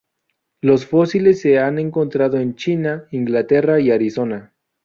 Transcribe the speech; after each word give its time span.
Los 0.61 0.87
fósiles 0.87 1.41
se 1.41 1.59
han 1.59 1.77
encontrados 1.77 2.39
en 2.41 2.55
China, 2.55 3.05
Inglaterra 3.11 3.79
y 3.79 3.91
Arizona. 3.91 4.51